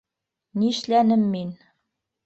-Нишләнем 0.63 1.29
мин?!! 1.37 1.57